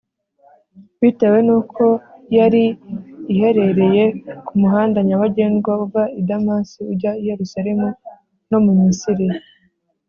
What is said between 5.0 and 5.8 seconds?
nyabagendwa